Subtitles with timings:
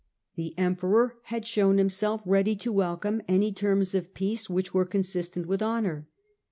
[0.33, 5.45] The Emperor had shown himself ready to welcome any terms of peace which were consistent
[5.45, 6.07] with honour.